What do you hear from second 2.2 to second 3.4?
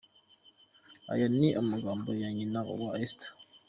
ya nyina wa Esther.